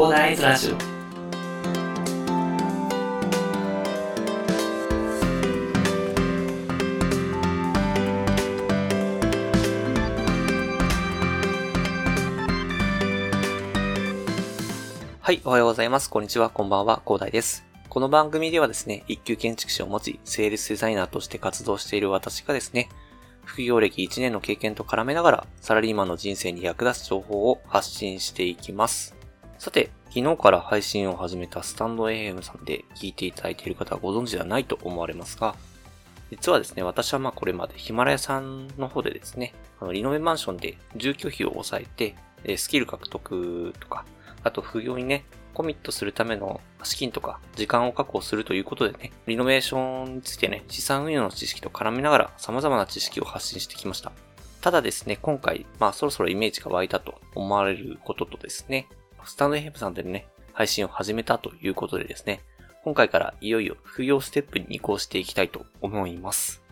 [0.00, 0.76] コーダーイズラジオ
[15.20, 16.08] はい、おはようございます。
[16.08, 17.66] こんにちは、こんばんは、広大です。
[17.90, 22.88] この番組ではですね、一級建築士を持ち、セールスデザイナーとして活動している私がですね、
[23.44, 29.19] 副業歴1年の経験と絡めながら、サラリーマンの人生に役立つ情報を発信していきます。
[29.60, 35.54] さて、昨日から配信を始めたスタンド AM さんで聞いていただいている方はご存知ではないと思われますが、
[36.30, 44.06] 実はですね、私はまあこれまでヒマラヤさんの方でですね、あのリノベマンションで住居費を抑えて、スキル獲得とか、
[44.44, 54.10] あと副業にね、コミットするための資金とか時間を確保するということでね、リノベーションについてね、資産運用の知識と絡めながら様々な知識を発信してきました。
[54.62, 58.88] ただですね、今回、まあそろそろイメージが湧いたと思われることとですね、
[59.24, 62.40] スタンドヘムさんでね、配信を始めたということでですね、
[62.84, 66.62] 今回からいよいよ副業ステップに移行していきたいと思います。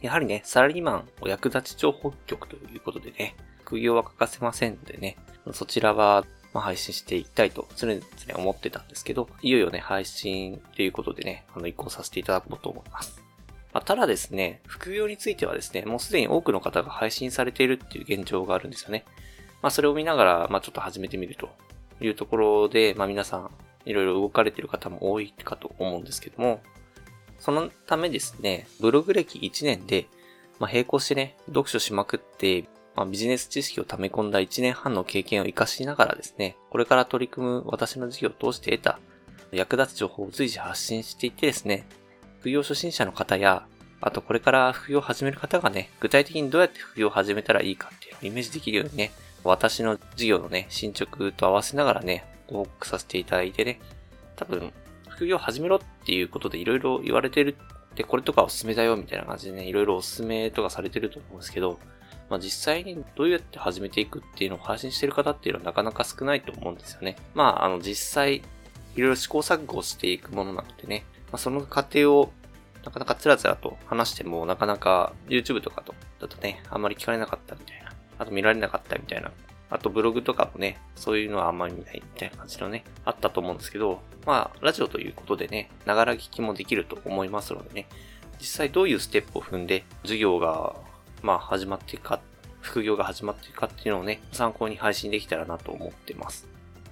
[0.00, 5.16] やはりね、サラリーマンお役立ち情報局ということでね、副業は欠かせませんのでね、
[5.52, 8.00] そちらはまあ、配信していきたいと常々
[8.36, 13.22] 思ってたんですけど、いよいよね、配信ということでね、あの、移行させていただこうと思います。
[13.72, 19.04] まあ、ただですね、副業についてはですね、もうすでに多くの方が配信されているっていう現状があるんですよね。
[19.62, 21.48] まあ、それを見ながら、まあ、ちょっと始めてみると
[22.00, 23.50] いうところで、まあ、皆さん、
[23.84, 26.60] いろいろ動かれている方も多いかと思うんですけども、
[27.38, 30.06] そのためですね、ブログ歴1年で、
[30.58, 32.64] まあ、並行してね、読書しまくって、
[32.96, 38.98] まあ、ビジネス知識を溜め込んだ1年半の経験を活かしながらですね、これから取り組む私の事業を通して得た
[39.52, 41.86] 役立つ情報を随時発信していってですね、
[42.40, 43.66] 副業初心者の方や、
[44.00, 49.12] あとこれから副業を始める方がね、具体的にどうやって副業を始めたらいいかっていうのをイメージできるようにね、
[49.48, 53.80] 私の事業のね、進捗と合わせながらね、報告させていただいてね、
[54.36, 54.72] 多分、
[55.08, 57.56] 副業始めろっていうことでいろいろ言われてる
[57.92, 61.78] って、これとかおすすめだよみたいな感じでね、いろいろおすすめとかされてると思うんですけど、
[62.30, 67.16] まあ、実際にどうやって始めていくっていうのを配信してる方っていうのはなかなか少ないと思うんですよね。
[67.34, 72.32] まあ、あの、実際、いろいろ試行錯誤していくものなのでね、まあ、その過程を
[72.84, 77.87] なかなかつらつらと話しても、なかなか YouTube とかと、だとね、あんまり聞かれなかったみたいな。
[78.18, 79.30] あと見られなかったみたいな。
[79.70, 87.86] あとブログとかもね、そういうのはあんまり見ないみたいな感じのね、あったと思うんですけど、まあ、ラジオということでね、ながら聞きもできると思いますのでね、
[88.40, 90.74] 実際どういうステップを踏んで、授業が
[91.22, 92.20] まあ始まっていくか、
[92.60, 96.48] 副業が始まっていくかっていうのをね、参考に配信できたらなと思ってます。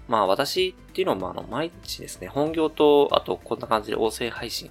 [0.06, 4.70] まあ私っていうのは、あの、毎日ですね、本業と、あとこんな感じで音声配信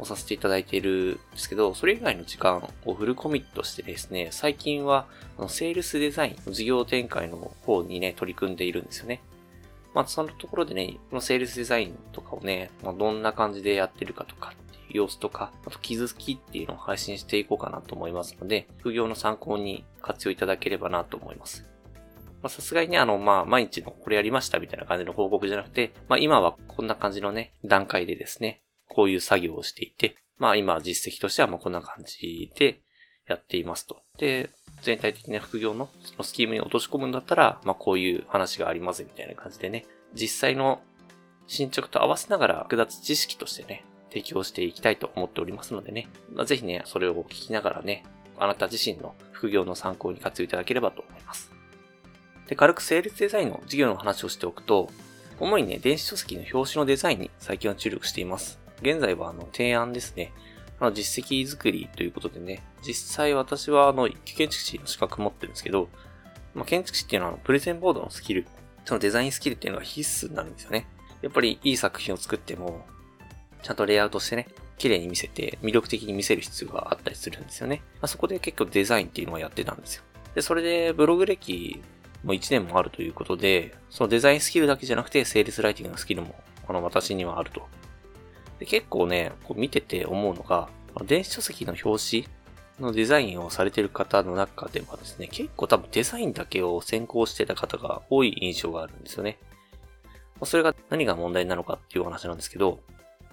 [0.00, 5.06] をさせていただいているんですけど、それ以外の時間をフルコミットしてですね、最近は、
[5.38, 9.22] あの、セールスデザインの事業展開の方にね、取り組んでいるんですよね。
[9.94, 21.66] まあ、そのところでね、このセールスデザインとかをね、まあ、どんな感じでやってるかとかっていう様子とか、あと気づきっていうのを配信していこうかなと思いますので、副業の参考に活用いただければなと思います。
[22.42, 32.80] まさすがにね、あの、まあ、毎日のこれやりましたみたいな感じの報告じゃなくて、まあ、今はこんな感じのね、段階でですね、こういう作業をしていて、まあ、今実績としてはもうこんな感じで
[33.26, 34.02] やっていますと。
[34.18, 34.50] で、
[34.82, 40.80] 全体的な副業のそのスキームに落とし込むんだったら、まあ、こういう話がありますみたいな感じでね、実際の
[41.46, 48.04] 進捗と合わせながら複雑知識としてね、提供していきたいと思っておりますのでね、まあ、ぜひね、それを聞きながらね、
[48.38, 51.52] あなた自身の副業の参考に活用いただければと思います。
[52.48, 54.90] で、軽くセールスデザインの事業の話をしておくと、
[55.38, 58.58] 主にね、電子書籍の表紙のデザインに最近は注力しています。
[58.82, 60.32] 現在はあの、提案ですね。
[60.80, 65.88] あ、実績作りということでね、実際私はあの、一級建築士の資格持ってるんですけど、
[66.54, 68.46] まあ、建築士っていうのはプレゼンボードのスキル、
[68.84, 70.86] そのデザインスキルっていうのが必須になるんですよね。
[71.22, 72.86] やっぱりいい作品を作っても、
[73.62, 74.48] ちゃんとレイアウトしてね、
[74.78, 77.82] 綺麗に見せて、魅力的に見せる必要があったりするんですよね。
[77.94, 80.04] まあ、そこで結構デザインっていうのをやってたんですよ。
[80.34, 81.82] で、それでブログ歴
[82.24, 86.34] も1年もあるということで、そのデザインスキルだけじゃなくて、セールスライティングのスキルも、
[86.66, 87.68] この私にはあると。
[88.60, 90.68] で結構ね、こう見てて思うのが、
[91.06, 92.28] 電子書籍の表紙
[92.78, 99.38] のデザインをされてる方の中ではですね、結構多分デザインだけを先行してた方が多い印象があるんですよね。
[100.44, 102.80] それが何が問題なのかっていう話なんですけど、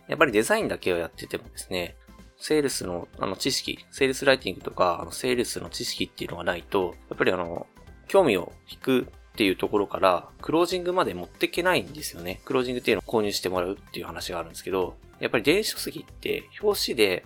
[0.08, 1.96] やっぱりデザインだけをやっててもですね、
[2.38, 7.68] セールスのあの知識、セールスライティングとか、あのセールスの知識っていうのがないと、やっぱりあの、
[8.08, 9.08] 興味を引く
[9.38, 12.42] っていうところから、クロージングまで持っていけないんですよね。
[12.44, 17.24] クロージングっていうのを購入してもらうっていう話があるんですけど、やっぱり電子書籍って表紙で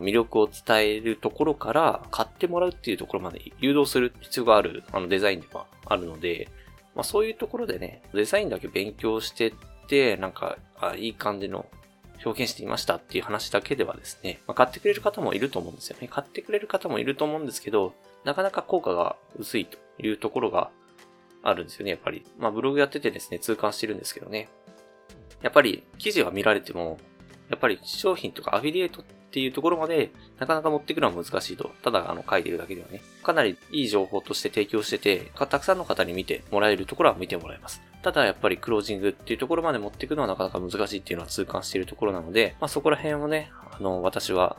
[0.00, 6.48] 魅力を伝えるところから買ってもらうっていうところまで誘導する必要があるあのデザインではあるので、
[6.96, 9.52] まあそういうところでね、デザインだけ勉強してっ
[9.86, 11.66] て、なんか、あいい感じの
[12.24, 16.08] 表現していましたっていう話だけではですね、まあ、買ってくれる方もいると思うんですよね。
[16.08, 20.70] 買ってくれる方もいると思うんですけど、なかなか効果が薄いというところが
[21.44, 22.24] あるんですよね、やっぱり。
[22.38, 24.48] まあブログやっててですね、痛感してるんですけどね。
[25.42, 26.98] やっぱり記事は見られても、
[27.50, 31.70] やっぱり商品とかアフィリエイトっていうところまでなかなか持ってくのは難しいと。
[31.82, 33.02] ただあの書いてるだけではね。
[33.22, 37.82] かなりいい情報として提供してて、たくさんの方に見てもらえるところは見てもらえます。
[38.02, 44.56] ただやっぱりクロージングっていうところまで持っていくのはなかなか難しいっていうのは痛感しているところなので、まあそこら辺をね、あの、私は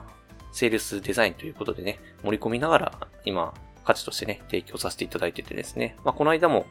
[0.52, 3.54] セールスデザインということでね、盛り込みながら今
[3.86, 5.96] 価値としてね、提供させていただいててですね。
[6.04, 6.66] まあこの間も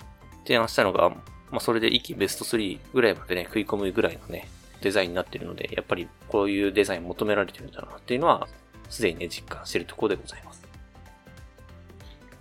[0.44, 4.48] 提案したのが、まあそれで一気ベスト3ぐらいまでね、食い込むぐらいのね、
[4.80, 8.46] デザインになってるので、やっぱりこういうデザイン求められてるんだなっていうのは、
[8.90, 10.64] すでにね、実感してるところでございます。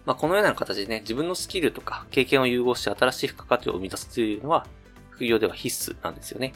[0.05, 4.67] まあ、このような形でね、自分のスキルとか経験を融合して新しい付加価値を生み出すというのは、
[5.11, 6.53] 副業では必須なんですよね。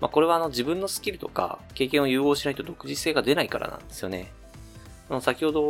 [0.00, 4.32] まあ、これはあの自分のスキルとか経験を融合しないと独自性が出ないからなんですよね。
[5.20, 5.60] 先ほど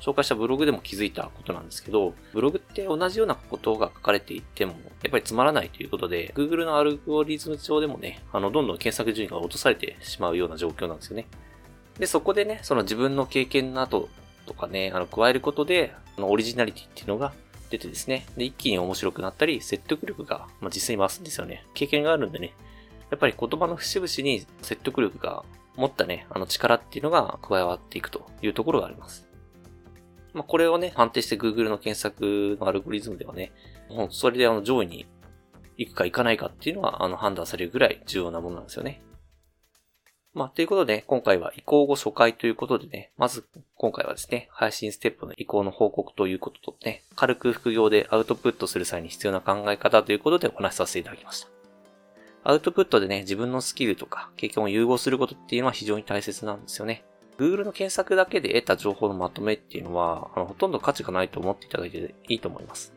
[0.00, 4.72] 紹介したブログでも気づいたことなんですけど、ブログって同じようなことが書かれていても、
[5.02, 11.26] やっぱりつまらないということで、Google のアルゴリズム上でもね、あの、どんどん検索順位が落とされてしまうような状況なんですよね。
[11.98, 14.08] で、そこでね、その自分の経験など
[14.46, 17.32] とかね、あの、加えることで、あの、オリジナリティっていうのが
[17.70, 21.64] 出てですね、で、一気に面白くなったり、説得力が、まあ、実際に増すんですよね。
[21.74, 22.54] 経験があるんでね、
[23.10, 25.44] やっぱり言葉の節々に説得力が
[25.76, 29.28] 持ったね、あの力っていうのが加わっていくというところがあります。
[30.32, 33.52] まあ、これをね、判定して Google の検索のアルゴリズムではね、
[33.88, 35.06] もうそれであの上位に
[35.76, 39.02] 行くか行かないかっていうのはあの判断されるぐらい重要なものなんですよね。
[40.32, 51.59] まあ、ということで、今回は移行後初回ということでね、まず今回はですね、配信ステップの移行の報告ということとね、軽く副業でアウトプットする際に必要な考え方ということでお話しさせていただきました。
[52.42, 57.04] アウトプットでね、自分のスキルとか経験を融合することっていうのは非常に大切なんですよね。
[57.38, 62.92] Google の検索だけで得た情報のまとめっていうのは、あのほとんど価値がないと思っていただいていいと思います。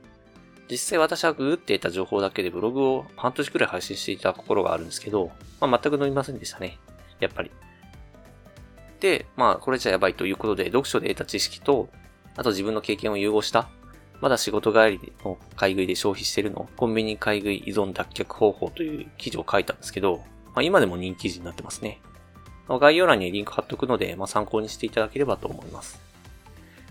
[0.70, 6.80] 実際私はググって得た情報だけでブログを半年くらい配信していたところがあるんですけど、まあ、全く伸びませんでしたね。
[7.20, 7.52] やっぱり。
[9.00, 11.90] で、まあ、これじゃやばいということで、読書で得た知識と、
[12.36, 13.70] あと自分の経験を融合した
[14.24, 20.24] まだ仕事帰りの買い食いで消費してるの、コンビニ買い食い依存脱却方法という記事を書いたんですけど、
[20.56, 22.00] まあ、今でも人気記事になってますね。
[22.70, 26.00] 概要欄にリンク貼っとくので、まあ、参考にしていただければと思います。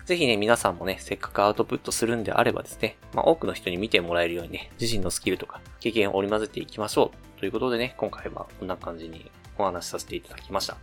[0.04, 7.40] ぜひね、皆さんもね、せっかくアウトプットするんであればですね、まあ、多くの人に見てもらえるようにね、自身のスキルとか経験を織り交ぜていきましょう。
[7.40, 10.76] ということでね、今回はこんな感じにお話しさせていただきました。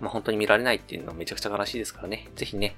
[0.00, 2.76] まあ、本当に見られないっていうのはめちゃくちゃ悲しいですからね、ぜひね、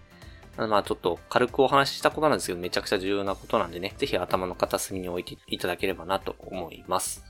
[0.57, 7.25] まあちょっと軽くお話ししたことなんですけど、めちゃくちゃ重要なことなんでね、ぜひ頭の片隅に置いていただければなと思います。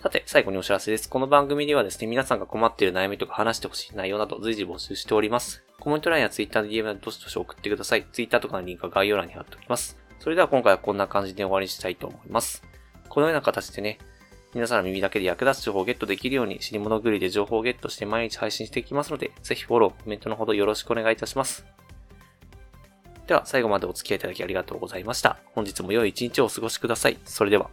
[0.00, 1.10] さて、最後にお知らせです。
[1.10, 5.62] この番組ではですね、皆さんが困っている悩みとか話してほしい内容など随時募集しております。
[5.78, 8.06] コメント欄や Twitter で DM でどしどし送ってください。
[8.12, 9.98] Twitter とかのリンクは概要欄に貼っておきます。
[10.20, 12.62] それでは今回はこんな感じで終わりにしたいと思います。
[13.08, 13.98] このような形でね、
[14.52, 21.64] 皆さんの耳だけで役立つ情報をゲットできるように、死に物狂いで情報をゲットして毎日配信していきますので、ぜひフォロー、コメントのほどよろしくお願いいたします。
[23.28, 25.38] では、最後までお付き合いいただきありがとうございました。
[25.54, 27.18] 本日も良い一日をお過ごしください。
[27.24, 27.70] それでは。